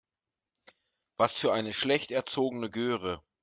Was 1.17 1.37
für 1.37 1.53
eine 1.53 1.73
schlecht 1.73 2.09
erzogene 2.09 2.71
Göre. 2.71 3.21